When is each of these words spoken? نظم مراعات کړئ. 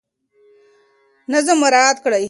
نظم 1.33 1.57
مراعات 1.63 1.97
کړئ. 2.05 2.19